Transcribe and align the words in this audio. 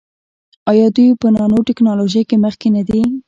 آیا 0.71 0.87
دوی 0.95 1.09
په 1.21 1.27
نانو 1.35 1.57
ټیکنالوژۍ 1.67 2.21
کې 2.29 2.35
مخکې 2.45 2.67
نه 2.75 2.81
دي؟ 2.87 3.01